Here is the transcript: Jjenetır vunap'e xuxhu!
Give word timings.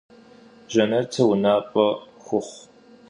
Jjenetır 0.71 1.23
vunap'e 1.27 1.85
xuxhu! 2.25 2.59